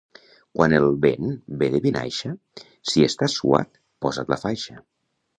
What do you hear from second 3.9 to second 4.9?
posa't la faixa.